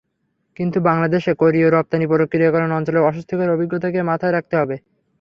কিন্তু 0.59 0.77
বাংলাদেশে 0.87 1.31
কোরীয় 1.41 1.67
রপ্তানি 1.69 2.05
প্রক্রিয়াকরণ 2.11 2.71
অঞ্চলের 2.73 3.07
অস্বস্তিকর 3.09 3.53
অভিজ্ঞতাকে 3.55 3.99
মাথায় 4.09 4.33
রাখতে 4.33 4.55
হবে। 4.57 4.75